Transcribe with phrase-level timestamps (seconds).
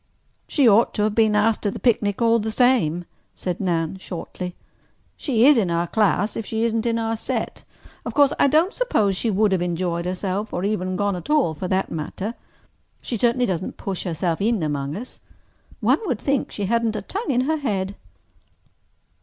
[0.47, 3.05] "She ought to have been asked to the picnic all the same,"
[3.35, 4.55] said Nan shortly.
[5.15, 7.63] "She is in our class if she isn't in our set.
[8.03, 11.67] Of course I don't suppose she would have enjoyed herself—or even gone at all, for
[11.67, 12.33] that matter.
[12.99, 15.19] She certainly doesn't push herself in among us.
[15.81, 17.93] One would think she hadn't a tongue in her head."